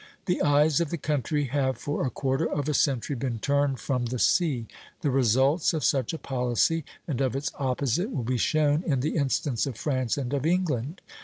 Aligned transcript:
The 0.25 0.41
eyes 0.41 0.81
of 0.81 0.89
the 0.89 0.97
country 0.97 1.43
have 1.43 1.77
for 1.77 2.03
a 2.03 2.09
quarter 2.09 2.49
of 2.51 2.67
a 2.67 2.73
century 2.73 3.15
been 3.15 3.37
turned 3.37 3.79
from 3.79 4.07
the 4.07 4.17
sea; 4.17 4.65
the 5.01 5.11
results 5.11 5.73
of 5.75 5.83
such 5.83 6.11
a 6.11 6.17
policy 6.17 6.83
and 7.07 7.21
of 7.21 7.35
its 7.35 7.51
opposite 7.59 8.09
will 8.09 8.23
be 8.23 8.37
shown 8.37 8.81
in 8.81 9.01
the 9.01 9.15
instance 9.15 9.67
of 9.67 9.77
France 9.77 10.17
and 10.17 10.33
of 10.33 10.43
England. 10.43 11.01